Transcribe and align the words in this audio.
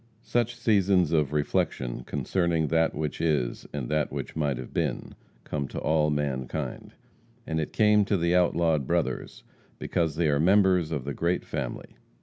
Such 0.23 0.55
seasons 0.55 1.11
of 1.11 1.31
reflection 1.31 2.03
concerning 2.05 2.69
that 2.69 2.95
which 2.95 3.21
is, 3.21 3.67
and 3.71 3.87
that 3.89 4.11
which 4.11 4.35
might 4.35 4.57
have 4.57 4.73
been, 4.73 5.13
come 5.43 5.67
to 5.67 5.77
all 5.79 6.09
mankind, 6.09 6.95
and 7.45 7.59
it 7.59 7.71
came 7.71 8.03
to 8.05 8.17
the 8.17 8.33
outlawed 8.35 8.87
brothers, 8.87 9.43
because 9.77 10.15
they 10.15 10.27
are 10.27 10.39
members 10.39 10.89
of 10.91 11.05
the 11.05 11.13
great 11.13 11.45
family. 11.45 11.97